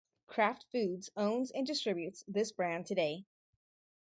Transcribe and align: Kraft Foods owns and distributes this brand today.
Kraft 0.25 0.65
Foods 0.71 1.11
owns 1.15 1.51
and 1.51 1.67
distributes 1.67 2.23
this 2.27 2.51
brand 2.53 2.87
today. 2.87 3.25